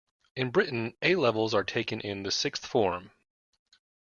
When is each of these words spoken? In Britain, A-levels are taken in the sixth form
In 0.35 0.49
Britain, 0.49 0.95
A-levels 1.03 1.53
are 1.53 1.63
taken 1.63 1.99
in 2.01 2.23
the 2.23 2.31
sixth 2.31 2.65
form 2.65 3.11